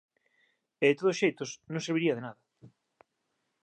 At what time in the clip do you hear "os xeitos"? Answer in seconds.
1.15-1.49